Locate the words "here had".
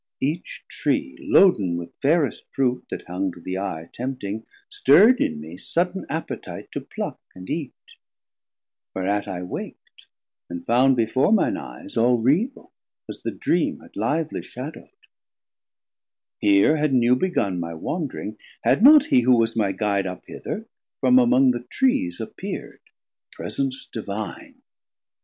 16.39-16.95